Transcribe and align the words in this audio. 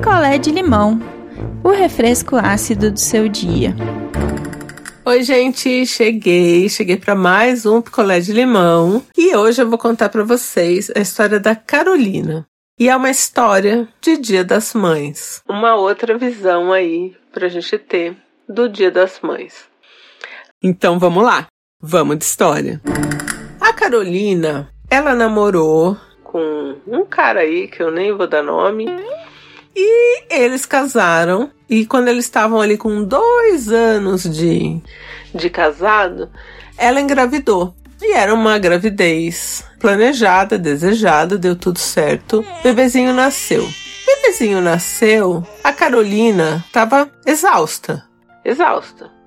picolé 0.00 0.38
de 0.38 0.50
limão, 0.50 0.98
o 1.62 1.68
refresco 1.68 2.34
ácido 2.34 2.90
do 2.90 2.98
seu 2.98 3.28
dia. 3.28 3.76
Oi, 5.04 5.22
gente, 5.22 5.84
cheguei, 5.84 6.70
cheguei 6.70 6.96
para 6.96 7.14
mais 7.14 7.66
um 7.66 7.82
picolé 7.82 8.18
de 8.18 8.32
limão 8.32 9.02
e 9.14 9.36
hoje 9.36 9.60
eu 9.60 9.68
vou 9.68 9.76
contar 9.76 10.08
para 10.08 10.24
vocês 10.24 10.90
a 10.96 11.00
história 11.00 11.38
da 11.38 11.54
Carolina. 11.54 12.46
E 12.78 12.88
é 12.88 12.96
uma 12.96 13.10
história 13.10 13.86
de 14.00 14.16
Dia 14.16 14.42
das 14.42 14.72
Mães. 14.72 15.42
Uma 15.46 15.74
outra 15.74 16.16
visão 16.16 16.72
aí 16.72 17.14
pra 17.30 17.48
gente 17.48 17.76
ter 17.76 18.16
do 18.48 18.70
Dia 18.70 18.90
das 18.90 19.20
Mães. 19.20 19.68
Então 20.62 20.98
vamos 20.98 21.22
lá, 21.22 21.46
vamos 21.78 22.16
de 22.16 22.24
história. 22.24 22.80
A 23.60 23.70
Carolina, 23.74 24.70
ela 24.90 25.14
namorou 25.14 25.94
com 26.24 26.76
um 26.86 27.04
cara 27.04 27.40
aí 27.40 27.68
que 27.68 27.82
eu 27.82 27.90
nem 27.90 28.16
vou 28.16 28.26
dar 28.26 28.42
nome. 28.42 28.86
E 29.74 30.24
eles 30.28 30.66
casaram. 30.66 31.50
E 31.68 31.86
quando 31.86 32.08
eles 32.08 32.24
estavam 32.24 32.60
ali 32.60 32.76
com 32.76 33.04
dois 33.04 33.68
anos 33.68 34.24
de, 34.24 34.80
de 35.34 35.48
casado, 35.48 36.28
ela 36.76 37.00
engravidou. 37.00 37.74
E 38.02 38.12
era 38.12 38.34
uma 38.34 38.58
gravidez 38.58 39.64
planejada, 39.78 40.58
desejada, 40.58 41.38
deu 41.38 41.54
tudo 41.54 41.78
certo. 41.78 42.40
O 42.40 42.62
bebezinho 42.62 43.12
nasceu. 43.12 43.62
O 43.62 44.22
bebezinho 44.22 44.60
nasceu, 44.60 45.46
a 45.62 45.72
Carolina 45.72 46.64
estava 46.66 47.10
exausta. 47.26 48.04
Exausta. 48.44 49.19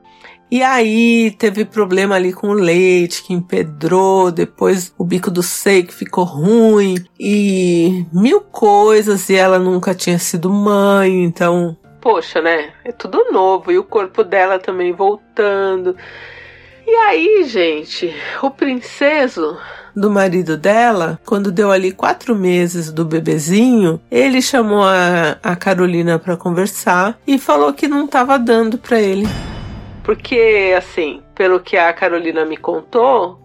E 0.54 0.62
aí 0.62 1.32
teve 1.32 1.66
problema 1.66 2.14
ali 2.14 2.32
com 2.32 2.50
o 2.50 2.54
leite 2.54 3.24
que 3.24 3.34
empedrou, 3.34 4.32
depois 4.32 4.94
o 5.00 5.04
bico 5.04 5.32
do 5.32 5.42
seio 5.42 5.84
que 5.84 5.96
ficou 5.96 6.24
ruim 6.26 7.04
e 7.20 8.06
mil 8.14 8.40
coisas 8.40 9.28
e 9.32 9.36
ela 9.36 9.58
nunca 9.58 9.96
tinha 9.96 10.20
sido 10.20 10.52
mãe, 10.52 11.24
então, 11.24 11.76
poxa, 12.00 12.40
né? 12.40 12.72
É 12.86 12.92
tudo 12.92 13.32
novo 13.32 13.72
e 13.72 13.80
o 13.80 13.84
corpo 13.84 14.24
dela 14.24 14.60
também 14.60 14.94
voltando. 14.94 15.98
E 16.86 16.92
aí, 16.98 17.46
gente, 17.46 18.14
o 18.40 18.52
princeso 18.52 19.58
do 19.96 20.12
marido 20.12 20.56
dela, 20.56 21.20
quando 21.26 21.52
deu 21.52 21.72
ali 21.72 21.92
quatro 21.92 22.36
meses 22.36 22.92
do 22.92 23.04
bebezinho, 23.04 24.00
ele 24.12 24.40
chamou 24.40 24.84
a, 24.84 25.36
a 25.42 25.56
Carolina 25.56 26.20
para 26.20 26.38
conversar 26.38 27.18
e 27.26 27.40
falou 27.40 27.74
que 27.74 27.88
não 27.88 28.06
estava 28.06 28.38
dando 28.38 28.78
para 28.78 29.02
ele. 29.02 29.28
Porque, 30.04 30.74
assim, 30.78 31.22
pelo 31.34 31.60
que 31.60 31.78
a 31.78 31.92
Carolina 31.94 32.46
me 32.46 32.58
contou, 32.58 33.40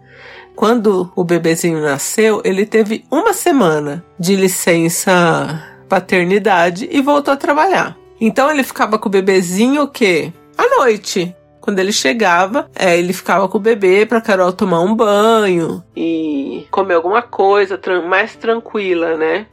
quando 0.59 1.13
o 1.15 1.23
bebezinho 1.23 1.81
nasceu, 1.81 2.43
ele 2.45 2.67
teve 2.67 3.05
uma 3.11 3.33
semana 3.33 4.05
de 4.19 4.35
licença 4.35 5.65
paternidade 5.89 6.89
e 6.91 7.01
voltou 7.01 7.33
a 7.33 7.37
trabalhar. 7.37 7.97
Então 8.21 8.51
ele 8.51 8.65
ficava 8.65 8.99
com 8.99 9.09
o 9.09 9.13
bebezinho 9.13 9.83
o 9.83 9.89
quê? 9.89 10.33
À 10.57 10.79
noite. 10.79 11.33
Quando 11.61 11.79
ele 11.79 11.93
chegava, 11.93 12.69
é, 12.75 12.99
ele 12.99 13.13
ficava 13.13 13.47
com 13.47 13.59
o 13.59 13.61
bebê 13.61 14.07
pra 14.07 14.21
Carol 14.23 14.53
tomar 14.53 14.81
um 14.81 14.97
banho 14.97 15.85
e 15.95 16.67
comer 16.71 16.95
alguma 16.95 17.21
coisa 17.21 17.79
mais 18.09 18.35
tranquila, 18.35 19.17
né? 19.17 19.47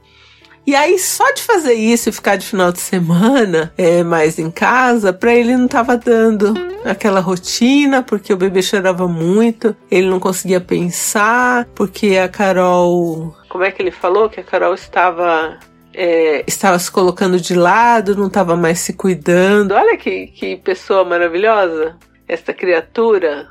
E 0.68 0.76
aí, 0.76 0.98
só 0.98 1.32
de 1.32 1.44
fazer 1.44 1.74
isso 1.74 2.10
e 2.10 2.12
ficar 2.12 2.38
de 2.38 2.46
final 2.48 2.72
de 2.72 2.80
semana 2.80 3.72
é, 3.78 4.04
mais 4.04 4.40
em 4.40 4.50
casa, 4.50 5.14
pra 5.14 5.34
ele 5.34 5.56
não 5.56 5.68
tava 5.68 5.96
dando 5.96 6.54
aquela 6.84 7.20
rotina, 7.20 8.02
porque 8.02 8.34
o 8.34 8.38
bebê 8.38 8.64
chorava 8.64 9.08
muito, 9.08 9.76
ele 9.92 10.10
não 10.10 10.20
conseguia 10.20 10.60
pensar, 10.60 11.66
porque 11.76 12.18
a 12.18 12.28
Carol. 12.28 13.36
Como 13.48 13.64
é 13.64 13.72
que 13.72 13.82
ele 13.82 13.92
falou? 13.92 14.28
Que 14.28 14.40
a 14.40 14.44
Carol 14.44 14.74
estava 14.74 15.60
é, 15.96 16.44
estava 16.46 16.78
se 16.78 16.92
colocando 16.92 17.40
de 17.40 17.56
lado, 17.56 18.16
não 18.16 18.28
estava 18.28 18.56
mais 18.56 18.80
se 18.80 18.94
cuidando. 18.94 19.72
Olha 19.74 19.96
que, 19.98 20.28
que 20.28 20.58
pessoa 20.58 21.06
maravilhosa, 21.06 21.98
esta 22.28 22.54
criatura, 22.54 23.48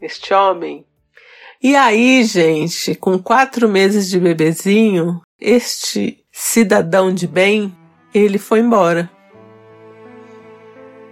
este 0.00 0.32
homem. 0.32 0.84
E 1.62 1.76
aí, 1.76 2.22
gente, 2.24 2.94
com 2.94 3.18
quatro 3.18 3.68
meses 3.68 4.08
de 4.08 4.18
bebezinho, 4.18 5.20
este 5.38 6.18
cidadão 6.40 7.12
de 7.12 7.26
bem, 7.26 7.76
ele 8.14 8.38
foi 8.38 8.60
embora. 8.60 9.10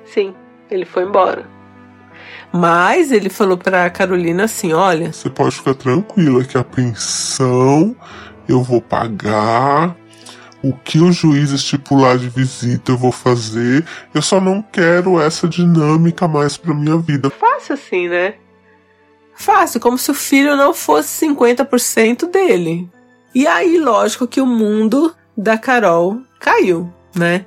Sim, 0.07 0.35
ele 0.71 0.87
foi 0.87 1.05
embora. 1.05 1.47
Mas 2.51 3.13
ele 3.13 3.29
falou 3.29 3.59
para 3.59 3.91
Carolina 3.91 4.45
assim: 4.45 4.73
olha, 4.73 5.13
você 5.13 5.29
pode 5.29 5.55
ficar 5.55 5.75
tranquila 5.75 6.43
que 6.45 6.57
a 6.57 6.65
pensão 6.65 7.95
eu 8.49 8.63
vou 8.63 8.81
pagar. 8.81 9.95
O 10.61 10.73
que 10.73 10.99
o 10.99 11.13
juiz 11.13 11.51
estipular 11.51 12.17
de 12.17 12.29
visita 12.31 12.91
eu 12.91 12.97
vou 12.97 13.13
fazer. 13.13 13.87
Eu 14.13 14.23
só 14.23 14.41
não 14.41 14.61
quero 14.63 15.21
essa 15.21 15.47
dinâmica 15.47 16.27
mais 16.27 16.57
para 16.57 16.75
minha 16.75 16.97
vida. 16.97 17.31
Fácil 17.31 17.75
assim, 17.75 18.09
né? 18.09 18.35
Fácil, 19.37 19.79
como 19.79 19.97
se 19.99 20.11
o 20.11 20.15
filho 20.15 20.57
não 20.57 20.75
fosse 20.75 21.27
50% 21.27 22.29
dele. 22.29 22.91
E 23.33 23.47
aí, 23.47 23.79
lógico 23.79 24.27
que 24.27 24.41
o 24.41 24.47
mundo 24.47 25.15
da 25.39 25.57
Carol 25.57 26.21
caiu, 26.41 26.93
né? 27.15 27.47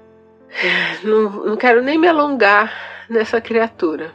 Não, 1.03 1.29
não 1.45 1.57
quero 1.57 1.83
nem 1.83 1.97
me 1.97 2.07
alongar 2.07 2.71
nessa 3.09 3.41
criatura. 3.41 4.13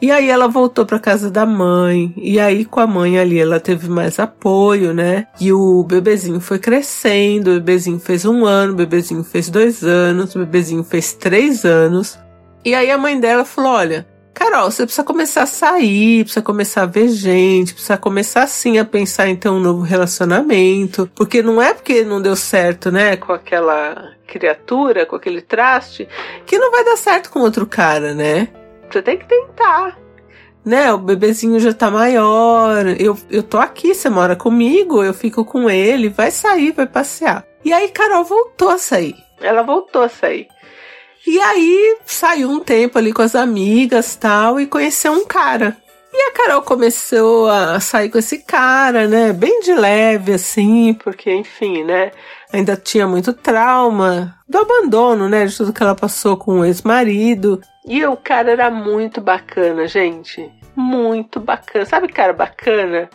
E 0.00 0.10
aí 0.10 0.30
ela 0.30 0.48
voltou 0.48 0.86
para 0.86 0.98
casa 0.98 1.30
da 1.30 1.44
mãe, 1.44 2.14
e 2.16 2.40
aí 2.40 2.64
com 2.64 2.80
a 2.80 2.86
mãe 2.86 3.18
ali 3.18 3.38
ela 3.38 3.60
teve 3.60 3.86
mais 3.88 4.18
apoio, 4.18 4.94
né? 4.94 5.26
E 5.38 5.52
o 5.52 5.82
bebezinho 5.84 6.40
foi 6.40 6.58
crescendo, 6.58 7.50
o 7.50 7.54
bebezinho 7.54 7.98
fez 7.98 8.24
um 8.24 8.46
ano, 8.46 8.72
o 8.72 8.76
bebezinho 8.76 9.22
fez 9.22 9.50
dois 9.50 9.82
anos, 9.84 10.34
o 10.34 10.38
bebezinho 10.38 10.82
fez 10.82 11.12
três 11.12 11.66
anos. 11.66 12.18
E 12.64 12.74
aí 12.74 12.90
a 12.90 12.96
mãe 12.96 13.20
dela 13.20 13.44
falou: 13.44 13.72
olha, 13.72 14.06
Carol, 14.32 14.70
você 14.70 14.84
precisa 14.84 15.04
começar 15.04 15.42
a 15.42 15.46
sair, 15.46 16.24
precisa 16.24 16.42
começar 16.42 16.82
a 16.82 16.86
ver 16.86 17.08
gente, 17.08 17.74
precisa 17.74 17.96
começar 17.96 18.46
sim 18.46 18.78
a 18.78 18.84
pensar 18.84 19.28
em 19.28 19.36
ter 19.36 19.48
um 19.48 19.60
novo 19.60 19.82
relacionamento. 19.82 21.10
Porque 21.14 21.42
não 21.42 21.60
é 21.60 21.74
porque 21.74 22.04
não 22.04 22.22
deu 22.22 22.36
certo, 22.36 22.90
né, 22.90 23.16
com 23.16 23.32
aquela 23.32 24.12
criatura, 24.26 25.04
com 25.04 25.16
aquele 25.16 25.40
traste, 25.40 26.08
que 26.46 26.58
não 26.58 26.70
vai 26.70 26.84
dar 26.84 26.96
certo 26.96 27.30
com 27.30 27.40
outro 27.40 27.66
cara, 27.66 28.14
né? 28.14 28.48
Você 28.90 29.02
tem 29.02 29.18
que 29.18 29.26
tentar. 29.26 29.98
Né, 30.64 30.92
o 30.92 30.98
bebezinho 30.98 31.58
já 31.58 31.72
tá 31.72 31.90
maior, 31.90 32.86
eu, 32.98 33.16
eu 33.30 33.42
tô 33.42 33.58
aqui, 33.58 33.94
você 33.94 34.10
mora 34.10 34.36
comigo, 34.36 35.02
eu 35.02 35.14
fico 35.14 35.42
com 35.44 35.70
ele, 35.70 36.10
vai 36.10 36.30
sair, 36.30 36.72
vai 36.72 36.86
passear. 36.86 37.46
E 37.64 37.72
aí 37.72 37.88
Carol 37.88 38.24
voltou 38.24 38.68
a 38.68 38.78
sair. 38.78 39.16
Ela 39.40 39.62
voltou 39.62 40.02
a 40.02 40.08
sair. 40.08 40.48
E 41.26 41.38
aí 41.38 41.98
saiu 42.04 42.50
um 42.50 42.60
tempo 42.60 42.98
ali 42.98 43.12
com 43.12 43.22
as 43.22 43.34
amigas 43.34 44.16
tal 44.16 44.58
e 44.58 44.66
conheceu 44.66 45.12
um 45.12 45.24
cara. 45.24 45.76
E 46.12 46.22
a 46.22 46.32
Carol 46.32 46.62
começou 46.62 47.48
a 47.48 47.78
sair 47.78 48.10
com 48.10 48.18
esse 48.18 48.38
cara, 48.38 49.06
né? 49.06 49.32
Bem 49.32 49.60
de 49.60 49.72
leve, 49.72 50.32
assim, 50.32 50.92
porque, 50.92 51.32
enfim, 51.32 51.84
né? 51.84 52.10
Ainda 52.52 52.76
tinha 52.76 53.06
muito 53.06 53.32
trauma 53.32 54.36
do 54.48 54.58
abandono, 54.58 55.28
né? 55.28 55.46
De 55.46 55.56
tudo 55.56 55.72
que 55.72 55.82
ela 55.82 55.94
passou 55.94 56.36
com 56.36 56.60
o 56.60 56.64
ex-marido. 56.64 57.60
E 57.86 58.04
o 58.04 58.16
cara 58.16 58.50
era 58.50 58.70
muito 58.70 59.20
bacana, 59.20 59.86
gente. 59.86 60.50
Muito 60.74 61.38
bacana. 61.38 61.84
Sabe 61.84 62.08
cara 62.08 62.32
bacana? 62.32 63.08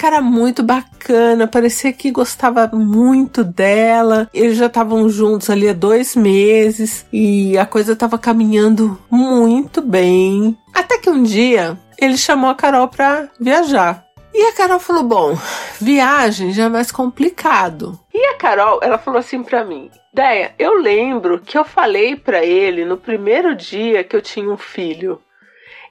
Cara 0.00 0.22
muito 0.22 0.62
bacana, 0.62 1.46
parecia 1.46 1.92
que 1.92 2.10
gostava 2.10 2.70
muito 2.72 3.44
dela. 3.44 4.30
Eles 4.32 4.56
já 4.56 4.64
estavam 4.64 5.06
juntos 5.10 5.50
ali 5.50 5.68
há 5.68 5.74
dois 5.74 6.16
meses 6.16 7.06
e 7.12 7.58
a 7.58 7.66
coisa 7.66 7.92
estava 7.92 8.16
caminhando 8.16 8.98
muito 9.10 9.82
bem. 9.82 10.56
Até 10.72 10.96
que 10.96 11.10
um 11.10 11.22
dia 11.22 11.78
ele 11.98 12.16
chamou 12.16 12.48
a 12.48 12.54
Carol 12.54 12.88
para 12.88 13.28
viajar. 13.38 14.06
E 14.32 14.42
a 14.46 14.54
Carol 14.54 14.80
falou: 14.80 15.02
Bom, 15.02 15.38
viagem 15.78 16.50
já 16.50 16.64
é 16.64 16.68
mais 16.70 16.90
complicado. 16.90 18.00
E 18.14 18.24
a 18.28 18.36
Carol, 18.36 18.80
ela 18.82 18.96
falou 18.96 19.20
assim 19.20 19.42
para 19.42 19.66
mim: 19.66 19.90
Deia, 20.14 20.54
eu 20.58 20.80
lembro 20.80 21.40
que 21.40 21.58
eu 21.58 21.64
falei 21.64 22.16
para 22.16 22.42
ele 22.42 22.86
no 22.86 22.96
primeiro 22.96 23.54
dia 23.54 24.02
que 24.02 24.16
eu 24.16 24.22
tinha 24.22 24.50
um 24.50 24.56
filho. 24.56 25.20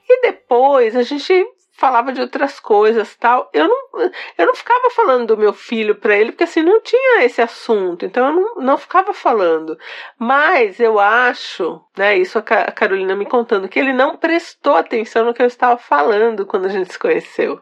E 0.08 0.22
depois 0.22 0.96
a 0.96 1.04
gente 1.04 1.46
falava 1.80 2.12
de 2.12 2.20
outras 2.20 2.60
coisas 2.60 3.16
tal. 3.16 3.48
Eu 3.54 3.66
não, 3.66 4.10
eu 4.36 4.46
não 4.46 4.54
ficava 4.54 4.90
falando 4.90 5.28
do 5.28 5.36
meu 5.36 5.52
filho 5.52 5.94
para 5.96 6.14
ele, 6.14 6.30
porque 6.30 6.44
assim, 6.44 6.62
não 6.62 6.80
tinha 6.80 7.24
esse 7.24 7.40
assunto, 7.40 8.04
então 8.04 8.26
eu 8.26 8.32
não, 8.34 8.54
não 8.56 8.78
ficava 8.78 9.14
falando. 9.14 9.78
Mas 10.18 10.78
eu 10.78 11.00
acho, 11.00 11.82
né, 11.96 12.18
isso 12.18 12.38
a 12.38 12.42
Carolina 12.42 13.16
me 13.16 13.24
contando, 13.24 13.68
que 13.68 13.78
ele 13.78 13.94
não 13.94 14.16
prestou 14.16 14.76
atenção 14.76 15.24
no 15.24 15.34
que 15.34 15.42
eu 15.42 15.46
estava 15.46 15.78
falando 15.78 16.44
quando 16.46 16.66
a 16.66 16.68
gente 16.68 16.92
se 16.92 16.98
conheceu. 16.98 17.60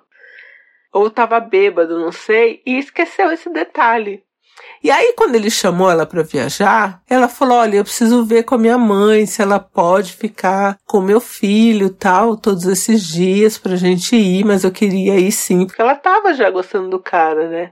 Ou 0.92 1.06
estava 1.06 1.38
bêbado, 1.38 1.98
não 1.98 2.10
sei, 2.10 2.60
e 2.66 2.78
esqueceu 2.78 3.30
esse 3.30 3.48
detalhe. 3.50 4.24
E 4.82 4.90
aí, 4.90 5.12
quando 5.16 5.34
ele 5.34 5.50
chamou 5.50 5.90
ela 5.90 6.06
para 6.06 6.22
viajar, 6.22 7.02
ela 7.08 7.28
falou: 7.28 7.58
Olha, 7.58 7.76
eu 7.76 7.84
preciso 7.84 8.24
ver 8.24 8.44
com 8.44 8.54
a 8.54 8.58
minha 8.58 8.78
mãe 8.78 9.26
se 9.26 9.42
ela 9.42 9.58
pode 9.58 10.12
ficar 10.12 10.78
com 10.86 11.00
meu 11.00 11.20
filho 11.20 11.90
tal, 11.90 12.36
todos 12.36 12.66
esses 12.66 13.02
dias 13.02 13.58
pra 13.58 13.76
gente 13.76 14.16
ir, 14.16 14.44
mas 14.44 14.64
eu 14.64 14.70
queria 14.70 15.18
ir 15.18 15.32
sim, 15.32 15.66
porque 15.66 15.82
ela 15.82 15.96
tava 15.96 16.32
já 16.32 16.48
gostando 16.50 16.88
do 16.88 17.00
cara, 17.00 17.48
né? 17.48 17.70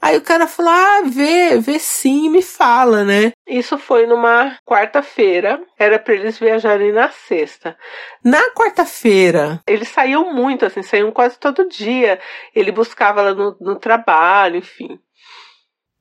Aí 0.00 0.16
o 0.16 0.22
cara 0.22 0.46
falou: 0.46 0.70
ah, 0.70 1.02
vê, 1.04 1.58
vê 1.58 1.78
sim, 1.78 2.28
me 2.28 2.42
fala, 2.42 3.02
né? 3.02 3.32
Isso 3.46 3.78
foi 3.78 4.06
numa 4.06 4.56
quarta-feira, 4.64 5.60
era 5.78 5.98
para 5.98 6.14
eles 6.14 6.38
viajarem 6.38 6.92
na 6.92 7.10
sexta. 7.10 7.76
Na 8.24 8.50
quarta-feira, 8.50 9.60
eles 9.66 9.88
saíam 9.88 10.32
muito, 10.32 10.64
assim, 10.64 10.82
saíam 10.82 11.10
quase 11.10 11.38
todo 11.38 11.68
dia. 11.68 12.20
Ele 12.54 12.70
buscava 12.70 13.20
ela 13.20 13.34
no, 13.34 13.56
no 13.60 13.76
trabalho, 13.76 14.56
enfim. 14.56 14.98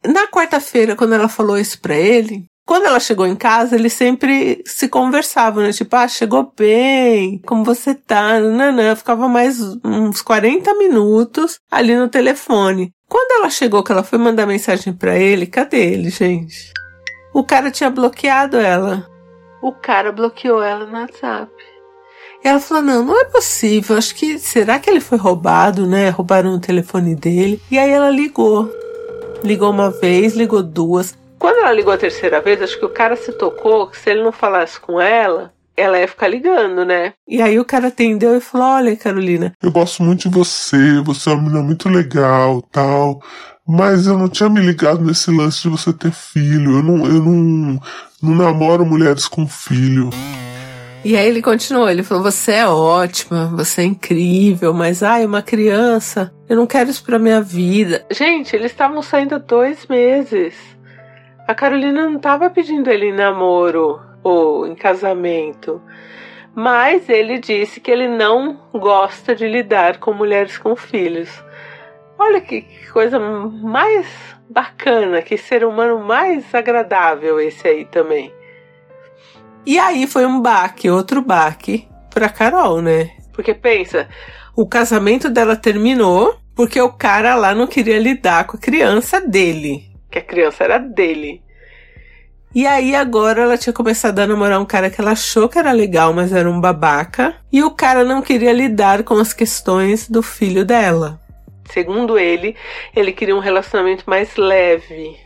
Na 0.08 0.28
quarta-feira, 0.28 0.96
quando 0.96 1.14
ela 1.14 1.28
falou 1.28 1.58
isso 1.58 1.80
pra 1.80 1.96
ele, 1.96 2.46
quando 2.66 2.88
ela 2.88 3.00
chegou 3.00 3.28
em 3.28 3.36
casa, 3.36 3.76
eles 3.76 3.94
sempre 3.94 4.64
se 4.66 4.90
conversavam, 4.90 5.64
né? 5.64 5.72
Tipo, 5.72 5.96
ah, 5.96 6.08
chegou 6.08 6.52
bem, 6.58 7.40
como 7.46 7.64
você 7.64 7.94
tá? 7.94 8.40
Nanã. 8.40 8.96
Ficava 8.96 9.28
mais 9.28 9.60
uns 9.84 10.22
40 10.22 10.74
minutos 10.74 11.60
ali 11.70 11.96
no 11.96 12.10
telefone. 12.10 12.92
Quando 13.08 13.40
ela 13.40 13.52
chegou, 13.52 13.84
que 13.84 13.92
ela 13.92 14.04
foi 14.04 14.18
mandar 14.18 14.48
mensagem 14.48 14.92
para 14.94 15.16
ele, 15.16 15.46
cadê 15.46 15.94
ele, 15.94 16.10
gente? 16.10 16.74
O 17.34 17.44
cara 17.44 17.70
tinha 17.70 17.90
bloqueado 17.90 18.58
ela. 18.58 19.08
O 19.62 19.72
cara 19.72 20.12
bloqueou 20.12 20.64
ela 20.64 20.88
no 20.88 20.98
WhatsApp. 20.98 21.52
E 22.44 22.48
ela 22.48 22.60
falou: 22.60 22.82
Não, 22.82 23.04
não 23.04 23.20
é 23.20 23.26
possível. 23.26 23.98
Acho 23.98 24.16
que. 24.16 24.40
Será 24.40 24.80
que 24.80 24.90
ele 24.90 25.00
foi 25.00 25.18
roubado, 25.18 25.86
né? 25.86 26.10
Roubaram 26.10 26.52
o 26.56 26.60
telefone 26.60 27.16
dele. 27.16 27.62
E 27.70 27.78
aí 27.78 27.92
ela 27.92 28.10
ligou. 28.10 28.72
Ligou 29.46 29.70
uma 29.70 29.92
vez, 29.92 30.36
ligou 30.36 30.64
duas. 30.64 31.16
Quando 31.38 31.58
ela 31.58 31.72
ligou 31.72 31.94
a 31.94 31.98
terceira 31.98 32.42
vez, 32.42 32.60
acho 32.62 32.80
que 32.80 32.86
o 32.86 32.90
cara 32.90 33.16
se 33.16 33.32
tocou 33.32 33.88
que 33.88 33.98
se 33.98 34.10
ele 34.10 34.24
não 34.24 34.32
falasse 34.32 34.80
com 34.80 35.00
ela, 35.00 35.54
ela 35.78 36.00
ia 36.00 36.08
ficar 36.08 36.28
ligando, 36.28 36.84
né? 36.84 37.14
E 37.28 37.40
aí 37.42 37.60
o 37.60 37.66
cara 37.66 37.90
atendeu 37.90 38.36
e 38.36 38.42
falou: 38.42 38.68
Olha, 38.68 38.96
Carolina. 38.96 39.54
Eu 39.62 39.72
gosto 39.72 40.02
muito 40.02 40.28
de 40.28 40.36
você, 40.36 41.00
você 41.02 41.30
é 41.30 41.34
uma 41.34 41.44
menina 41.44 41.62
muito 41.62 41.88
legal 41.88 42.60
tal. 42.72 43.22
Mas 43.68 44.08
eu 44.08 44.18
não 44.18 44.28
tinha 44.28 44.50
me 44.50 44.60
ligado 44.62 45.04
nesse 45.04 45.30
lance 45.30 45.62
de 45.62 45.70
você 45.70 45.94
ter 45.94 46.12
filho. 46.12 46.78
Eu 46.78 46.84
não, 46.84 47.06
eu 47.06 47.22
não, 47.22 47.80
não 48.22 48.36
namoro 48.36 48.84
mulheres 48.84 49.28
com 49.28 49.48
filho. 49.48 50.10
E 51.06 51.16
aí 51.16 51.28
ele 51.28 51.40
continuou, 51.40 51.88
ele 51.88 52.02
falou: 52.02 52.24
Você 52.24 52.54
é 52.54 52.68
ótima, 52.68 53.46
você 53.56 53.82
é 53.82 53.86
incrível, 53.86 54.74
mas 54.74 55.04
ai, 55.04 55.24
uma 55.24 55.44
criança, 55.44 56.34
eu 56.50 56.56
não 56.56 56.66
quero 56.66 56.90
isso 56.90 57.06
pra 57.06 57.20
minha 57.20 57.40
vida. 57.40 58.04
Gente, 58.10 58.56
eles 58.56 58.72
estavam 58.72 59.04
saindo 59.04 59.36
há 59.36 59.38
dois 59.38 59.86
meses. 59.86 60.56
A 61.48 61.54
Carolina 61.54 62.06
não 62.06 62.16
estava 62.16 62.50
pedindo 62.50 62.90
ele 62.90 63.10
em 63.10 63.14
namoro 63.14 64.02
ou 64.24 64.66
em 64.66 64.74
casamento, 64.74 65.80
mas 66.56 67.08
ele 67.08 67.38
disse 67.38 67.80
que 67.80 67.92
ele 67.92 68.08
não 68.08 68.60
gosta 68.74 69.36
de 69.36 69.48
lidar 69.48 70.00
com 70.00 70.12
mulheres 70.12 70.58
com 70.58 70.76
filhos. 70.76 71.30
Olha 72.18 72.42
que 72.42 72.66
coisa 72.92 73.20
mais 73.20 74.08
bacana, 74.50 75.22
que 75.22 75.38
ser 75.38 75.64
humano 75.66 76.00
mais 76.00 76.52
agradável 76.56 77.40
esse 77.40 77.68
aí 77.68 77.86
também. 77.86 78.34
E 79.66 79.80
aí 79.80 80.08
foi 80.08 80.26
um 80.26 80.42
baque, 80.42 80.90
outro 80.90 81.22
baque 81.22 81.88
pra 82.10 82.30
Carol, 82.30 82.82
né? 82.82 83.12
Porque 83.34 83.54
pensa, 83.54 84.08
o 84.56 84.68
casamento 84.68 85.30
dela 85.30 85.56
terminou 85.56 86.40
porque 86.56 86.80
o 86.80 86.92
cara 86.92 87.36
lá 87.36 87.54
não 87.54 87.68
queria 87.68 88.00
lidar 88.00 88.46
com 88.46 88.56
a 88.56 88.60
criança 88.60 89.20
dele 89.20 89.96
que 90.16 90.20
a 90.20 90.22
criança 90.22 90.64
era 90.64 90.78
dele. 90.78 91.44
E 92.54 92.66
aí 92.66 92.96
agora 92.96 93.42
ela 93.42 93.58
tinha 93.58 93.74
começado 93.74 94.20
a 94.20 94.26
namorar 94.28 94.62
um 94.62 94.66
cara 94.66 94.90
que 94.90 95.02
ela 95.02 95.12
achou 95.12 95.50
que 95.50 95.60
era 95.60 95.74
legal, 95.74 96.14
mas 96.14 96.32
era 96.32 96.50
um 96.50 96.62
babaca, 96.62 97.36
e 97.52 97.62
o 97.62 97.72
cara 97.72 98.06
não 98.06 98.22
queria 98.22 98.54
lidar 98.54 99.04
com 99.04 99.16
as 99.16 99.34
questões 99.34 100.10
do 100.10 100.24
filho 100.24 100.64
dela. 100.64 101.20
Segundo 101.70 102.18
ele, 102.18 102.56
ele 102.96 103.12
queria 103.12 103.36
um 103.36 103.40
relacionamento 103.40 104.06
mais 104.08 104.38
leve. 104.38 105.18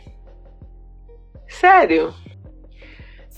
Sério. 1.46 2.12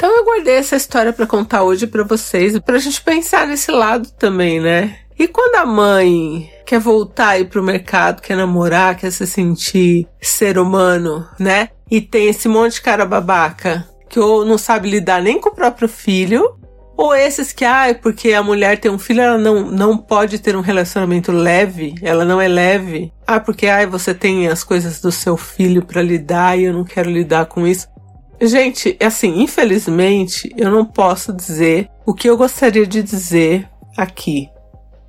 Então 0.02 0.16
eu 0.16 0.24
guardei 0.24 0.56
essa 0.56 0.74
história 0.74 1.12
para 1.12 1.28
contar 1.28 1.62
hoje 1.62 1.86
para 1.86 2.02
vocês, 2.02 2.58
pra 2.58 2.76
gente 2.78 3.00
pensar 3.00 3.46
nesse 3.46 3.70
lado 3.70 4.10
também, 4.18 4.58
né? 4.58 4.96
E 5.16 5.28
quando 5.28 5.54
a 5.54 5.64
mãe 5.64 6.50
quer 6.66 6.80
voltar 6.80 7.28
aí 7.28 7.44
pro 7.44 7.62
mercado, 7.62 8.20
quer 8.20 8.36
namorar, 8.36 8.96
quer 8.96 9.12
se 9.12 9.24
sentir 9.28 10.08
ser 10.20 10.58
humano, 10.58 11.24
né? 11.38 11.68
E 11.88 12.00
tem 12.00 12.26
esse 12.26 12.48
monte 12.48 12.72
de 12.72 12.82
cara 12.82 13.06
babaca 13.06 13.88
que 14.08 14.18
ou 14.18 14.44
não 14.44 14.58
sabe 14.58 14.90
lidar 14.90 15.22
nem 15.22 15.40
com 15.40 15.50
o 15.50 15.54
próprio 15.54 15.88
filho, 15.88 16.58
ou 16.96 17.14
esses 17.14 17.52
que, 17.52 17.64
ah, 17.64 17.96
porque 18.02 18.32
a 18.32 18.42
mulher 18.42 18.80
tem 18.80 18.90
um 18.90 18.98
filho, 18.98 19.20
ela 19.20 19.38
não, 19.38 19.70
não 19.70 19.96
pode 19.96 20.40
ter 20.40 20.56
um 20.56 20.60
relacionamento 20.60 21.30
leve, 21.30 21.94
ela 22.02 22.24
não 22.24 22.40
é 22.40 22.48
leve. 22.48 23.12
Ah, 23.24 23.38
porque 23.38 23.68
ai, 23.68 23.86
você 23.86 24.12
tem 24.12 24.48
as 24.48 24.64
coisas 24.64 25.00
do 25.00 25.12
seu 25.12 25.36
filho 25.36 25.86
para 25.86 26.02
lidar 26.02 26.58
e 26.58 26.64
eu 26.64 26.72
não 26.72 26.82
quero 26.82 27.08
lidar 27.08 27.46
com 27.46 27.64
isso. 27.64 27.86
Gente, 28.44 28.96
assim, 29.00 29.40
infelizmente, 29.40 30.52
eu 30.56 30.68
não 30.68 30.84
posso 30.84 31.32
dizer 31.32 31.88
o 32.04 32.12
que 32.12 32.28
eu 32.28 32.36
gostaria 32.36 32.84
de 32.84 33.00
dizer 33.00 33.68
aqui. 33.96 34.48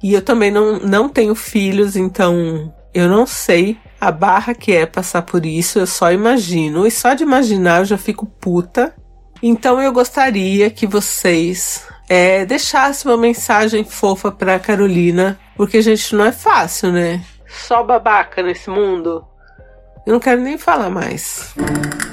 E 0.04 0.14
eu 0.14 0.22
também 0.22 0.52
não, 0.52 0.78
não 0.78 1.10
tenho 1.10 1.34
filhos, 1.34 1.96
então 1.96 2.72
eu 2.94 3.10
não 3.10 3.26
sei 3.26 3.76
a 4.00 4.12
barra 4.12 4.54
que 4.54 4.72
é 4.74 4.86
passar 4.86 5.24
por 5.24 5.48
isso, 5.48 5.80
eu 5.80 5.88
só 5.88 6.12
imagino. 6.12 6.86
E 6.86 6.92
só 6.92 7.16
de 7.16 7.24
imaginar 7.24 7.80
eu 7.80 7.86
já 7.86 7.98
fico 7.98 8.26
puta. 8.26 8.94
Então 9.42 9.82
eu 9.82 9.92
gostaria 9.92 10.70
que 10.70 10.86
vocês 10.86 11.88
é, 12.08 12.46
deixassem 12.46 13.10
uma 13.10 13.18
mensagem 13.18 13.84
fofa 13.84 14.32
pra 14.32 14.60
Carolina, 14.60 15.40
porque, 15.56 15.82
gente, 15.82 16.16
não 16.16 16.26
é 16.26 16.32
fácil, 16.32 16.92
né? 16.92 17.24
Só 17.48 17.84
babaca 17.84 18.44
nesse 18.44 18.70
mundo. 18.70 19.26
Eu 20.06 20.14
não 20.14 20.20
quero 20.20 20.42
nem 20.42 20.58
falar 20.58 20.90
mais. 20.90 21.56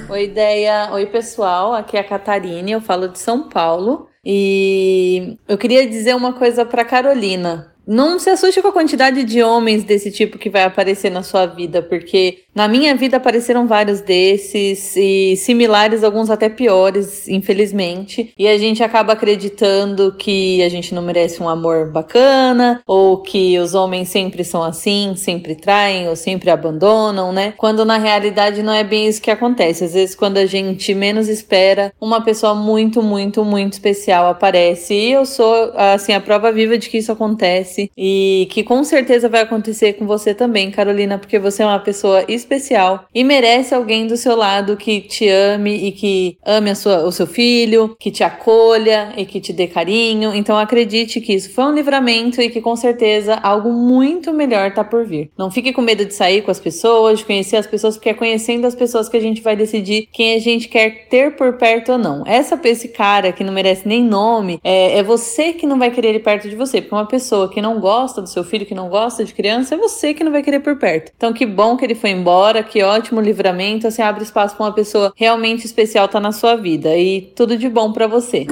Oi, 0.09 0.25
ideia. 0.25 0.91
Oi, 0.93 1.07
pessoal. 1.07 1.75
Aqui 1.75 1.97
é 1.97 2.01
a 2.01 2.05
Catarine, 2.05 2.71
eu 2.73 2.81
falo 2.81 3.09
de 3.09 3.19
São 3.19 3.49
Paulo. 3.49 4.09
E 4.25 5.37
eu 5.49 5.59
queria 5.59 5.89
dizer 5.89 6.15
uma 6.15 6.33
coisa 6.33 6.65
para 6.65 6.85
Carolina. 6.85 7.75
Não 7.87 8.19
se 8.19 8.31
assuste 8.31 8.63
com 8.63 8.69
a 8.69 8.73
quantidade 8.73 9.25
de 9.25 9.43
homens 9.43 9.85
desse 9.85 10.11
tipo 10.11 10.39
que 10.39 10.51
vai 10.51 10.63
aparecer 10.63 11.11
na 11.11 11.23
sua 11.23 11.47
vida, 11.47 11.83
porque 11.83 12.39
na 12.55 12.69
minha 12.69 12.95
vida 12.95 13.17
apareceram 13.17 13.67
vários 13.67 14.01
desses 14.01 14.97
e 14.97 15.37
similares, 15.37 16.05
alguns 16.05 16.31
até 16.31 16.49
piores, 16.49 17.29
infelizmente. 17.29 18.33
E 18.39 18.47
a 18.47 18.59
gente 18.59 18.83
acaba 18.83 19.13
acreditando 19.13 20.15
que 20.17 20.63
a 20.63 20.69
gente 20.69 20.95
não 20.95 21.03
merece 21.03 21.43
um 21.43 21.49
amor 21.49 21.91
bacana, 21.91 22.83
ou 22.87 23.19
que 23.19 23.59
os 23.59 23.75
homens 23.75 24.09
sempre 24.09 24.45
são 24.45 24.63
assim, 24.63 25.15
sempre 25.17 25.55
traem 25.55 26.09
ou 26.09 26.17
sempre 26.17 26.51
abandonam, 26.51 27.33
né? 27.33 27.55
Quando 27.57 27.85
na 27.85 27.99
realidade 27.99 28.63
não 28.63 28.73
é 28.73 28.85
bem 28.85 29.07
isso 29.07 29.23
que 29.23 29.31
acontece. 29.31 29.85
Às 29.85 29.95
vezes, 29.95 30.15
quando 30.15 30.39
a 30.39 30.47
gente 30.47 30.95
menos 30.95 31.29
espera, 31.29 31.93
uma 32.01 32.23
pessoa 32.23 32.55
muito, 32.55 33.03
muito, 33.03 33.45
muito 33.45 33.75
especial 33.75 34.29
aparece. 34.29 34.95
E 34.95 35.13
eu 35.13 35.25
sou, 35.25 35.73
assim, 35.77 36.13
a 36.13 36.21
prova 36.21 36.53
viva 36.53 36.77
de 36.77 36.89
que 36.89 36.99
isso 36.99 37.13
acontece 37.13 37.70
acontece 37.71 37.91
e 37.97 38.49
que 38.51 38.63
com 38.63 38.83
certeza 38.83 39.29
vai 39.29 39.43
acontecer 39.43 39.95
com 39.95 40.07
você 40.07 40.35
também, 40.35 40.71
Carolina, 40.71 41.19
porque 41.19 41.39
você 41.39 41.63
é 41.63 41.67
uma 41.67 41.79
pessoa 41.79 42.25
especial 42.29 43.05
e 43.15 43.23
merece 43.23 43.75
alguém 43.75 44.07
do 44.07 44.17
seu 44.17 44.37
lado 44.37 44.77
que 44.77 45.01
te 45.01 45.29
ame 45.29 45.89
e 45.89 45.93
que 45.93 46.37
ame 46.45 46.71
a 46.71 46.75
sua, 46.75 47.05
o 47.05 47.13
seu 47.13 47.27
filho, 47.27 47.97
que 47.99 48.11
te 48.11 48.25
acolha 48.25 49.13
e 49.17 49.25
que 49.25 49.41
te 49.41 49.53
dê 49.53 49.67
carinho. 49.67 50.35
Então 50.35 50.59
acredite 50.59 51.21
que 51.21 51.35
isso 51.35 51.53
foi 51.53 51.65
um 51.65 51.75
livramento 51.75 52.41
e 52.41 52.49
que 52.49 52.61
com 52.61 52.75
certeza 52.77 53.35
algo 53.35 53.73
muito 53.73 54.33
melhor 54.33 54.73
tá 54.73 54.83
por 54.83 55.07
vir. 55.07 55.31
Não 55.39 55.51
fique 55.51 55.73
com 55.73 55.83
medo 55.83 56.05
de 56.05 56.15
sair 56.15 56.43
com 56.43 56.51
as 56.51 56.61
pessoas, 56.61 57.21
de 57.21 57.25
conhecer 57.25 57.57
as 57.57 57.67
pessoas, 57.67 57.97
porque 57.97 58.11
é 58.11 58.15
conhecendo 58.15 58.67
as 58.67 58.75
pessoas 58.75 59.09
que 59.09 59.17
a 59.17 59.21
gente 59.21 59.41
vai 59.41 59.55
decidir 59.55 60.09
quem 60.13 60.35
a 60.35 60.39
gente 60.39 60.69
quer 60.69 61.09
ter 61.09 61.37
por 61.37 61.55
perto 61.55 61.93
ou 61.93 61.99
não. 61.99 62.25
Essa 62.27 62.59
esse 62.63 62.89
cara 62.89 63.33
que 63.33 63.43
não 63.43 63.53
merece 63.53 63.89
nem 63.89 64.05
nome, 64.05 64.61
é, 64.63 64.99
é 64.99 65.03
você 65.03 65.53
que 65.53 65.67
não 65.67 65.79
vai 65.79 65.91
querer 65.91 66.11
ele 66.11 66.21
perto 66.21 66.49
de 66.49 66.55
você, 66.55 66.81
porque 66.81 66.95
uma 66.95 67.07
pessoa 67.07 67.49
que 67.49 67.60
não 67.63 67.71
não 67.71 67.81
gosta 67.81 68.21
do 68.21 68.29
seu 68.29 68.43
filho, 68.43 68.67
que 68.67 68.75
não 68.75 68.89
gosta 68.89 69.25
de 69.25 69.33
criança, 69.33 69.75
é 69.75 69.79
você 69.79 70.13
que 70.13 70.25
não 70.25 70.33
vai 70.33 70.43
querer 70.43 70.61
por 70.61 70.77
perto. 70.77 71.13
Então, 71.17 71.33
que 71.33 71.47
bom 71.47 71.77
que 71.77 71.85
ele 71.85 71.95
foi 71.95 72.11
embora, 72.11 72.63
que 72.63 72.83
ótimo 72.83 73.21
livramento. 73.21 73.87
Assim, 73.87 74.03
abre 74.03 74.25
espaço 74.25 74.57
para 74.57 74.67
uma 74.67 74.75
pessoa 74.75 75.13
realmente 75.17 75.65
especial 75.65 76.07
estar 76.07 76.19
tá 76.19 76.23
na 76.23 76.33
sua 76.33 76.57
vida. 76.57 76.97
E 76.97 77.23
tudo 77.37 77.57
de 77.57 77.69
bom 77.69 77.93
para 77.93 78.07
você. 78.07 78.47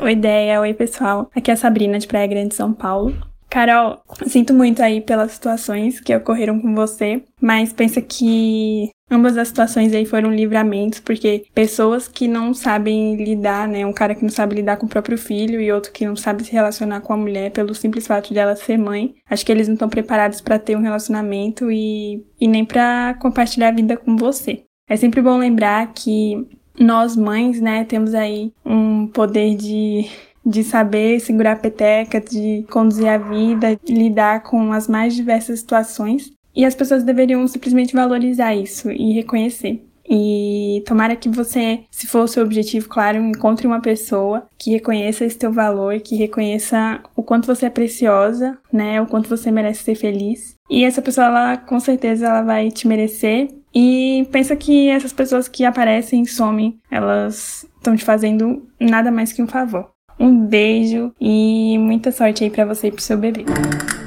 Oi, 0.00 0.12
ideia. 0.12 0.60
Oi, 0.60 0.72
pessoal. 0.72 1.30
Aqui 1.34 1.50
é 1.50 1.54
a 1.54 1.56
Sabrina 1.56 1.98
de 1.98 2.06
Praia 2.06 2.26
Grande, 2.26 2.54
São 2.54 2.72
Paulo. 2.72 3.14
Carol, 3.48 3.98
sinto 4.26 4.52
muito 4.52 4.82
aí 4.82 5.00
pelas 5.00 5.32
situações 5.32 6.00
que 6.00 6.14
ocorreram 6.14 6.60
com 6.60 6.74
você, 6.74 7.22
mas 7.40 7.72
pensa 7.72 8.02
que 8.02 8.90
ambas 9.10 9.36
as 9.36 9.48
situações 9.48 9.94
aí 9.94 10.04
foram 10.04 10.32
livramentos, 10.32 11.00
porque 11.00 11.44
pessoas 11.54 12.08
que 12.08 12.26
não 12.26 12.52
sabem 12.52 13.16
lidar, 13.16 13.68
né, 13.68 13.86
um 13.86 13.92
cara 13.92 14.14
que 14.14 14.22
não 14.22 14.30
sabe 14.30 14.56
lidar 14.56 14.76
com 14.76 14.86
o 14.86 14.88
próprio 14.88 15.16
filho 15.16 15.60
e 15.60 15.70
outro 15.70 15.92
que 15.92 16.06
não 16.06 16.16
sabe 16.16 16.44
se 16.44 16.52
relacionar 16.52 17.00
com 17.00 17.12
a 17.12 17.16
mulher 17.16 17.50
pelo 17.50 17.74
simples 17.74 18.06
fato 18.06 18.34
dela 18.34 18.56
ser 18.56 18.76
mãe, 18.76 19.14
acho 19.30 19.44
que 19.44 19.52
eles 19.52 19.68
não 19.68 19.74
estão 19.74 19.88
preparados 19.88 20.40
para 20.40 20.58
ter 20.58 20.76
um 20.76 20.82
relacionamento 20.82 21.70
e, 21.70 22.24
e 22.40 22.48
nem 22.48 22.64
para 22.64 23.14
compartilhar 23.20 23.68
a 23.68 23.76
vida 23.76 23.96
com 23.96 24.16
você. 24.16 24.64
É 24.88 24.96
sempre 24.96 25.20
bom 25.20 25.38
lembrar 25.38 25.92
que 25.92 26.46
nós 26.78 27.16
mães, 27.16 27.60
né, 27.60 27.84
temos 27.84 28.14
aí 28.14 28.52
um 28.64 29.06
poder 29.06 29.56
de 29.56 30.06
de 30.46 30.62
saber 30.62 31.18
segurar 31.18 31.52
a 31.52 31.56
peteca, 31.56 32.20
de 32.20 32.64
conduzir 32.70 33.08
a 33.08 33.18
vida, 33.18 33.76
lidar 33.88 34.44
com 34.44 34.72
as 34.72 34.86
mais 34.86 35.12
diversas 35.12 35.58
situações. 35.58 36.30
E 36.56 36.64
as 36.64 36.74
pessoas 36.74 37.04
deveriam 37.04 37.46
simplesmente 37.46 37.94
valorizar 37.94 38.54
isso 38.54 38.90
e 38.90 39.12
reconhecer. 39.12 39.86
E 40.08 40.82
tomara 40.86 41.16
que 41.16 41.28
você, 41.28 41.80
se 41.90 42.06
for 42.06 42.22
o 42.22 42.28
seu 42.28 42.44
objetivo, 42.44 42.88
claro, 42.88 43.18
encontre 43.18 43.66
uma 43.66 43.80
pessoa 43.80 44.46
que 44.56 44.70
reconheça 44.70 45.24
esse 45.24 45.36
teu 45.36 45.52
valor, 45.52 46.00
que 46.00 46.16
reconheça 46.16 47.00
o 47.14 47.22
quanto 47.22 47.46
você 47.46 47.66
é 47.66 47.70
preciosa, 47.70 48.56
né? 48.72 49.00
O 49.00 49.06
quanto 49.06 49.28
você 49.28 49.50
merece 49.50 49.82
ser 49.82 49.96
feliz. 49.96 50.54
E 50.70 50.84
essa 50.84 51.02
pessoa, 51.02 51.26
ela, 51.26 51.56
com 51.56 51.78
certeza, 51.80 52.26
ela 52.26 52.42
vai 52.42 52.70
te 52.70 52.86
merecer. 52.86 53.48
E 53.74 54.26
pensa 54.32 54.56
que 54.56 54.88
essas 54.88 55.12
pessoas 55.12 55.48
que 55.48 55.64
aparecem 55.64 56.22
e 56.22 56.26
somem, 56.26 56.78
elas 56.90 57.66
estão 57.76 57.94
te 57.96 58.04
fazendo 58.04 58.66
nada 58.80 59.10
mais 59.10 59.32
que 59.32 59.42
um 59.42 59.46
favor. 59.46 59.90
Um 60.18 60.46
beijo 60.46 61.12
e 61.20 61.76
muita 61.78 62.10
sorte 62.10 62.42
aí 62.44 62.50
para 62.50 62.64
você 62.64 62.88
e 62.88 62.90
pro 62.90 63.02
seu 63.02 63.18
bebê. 63.18 63.44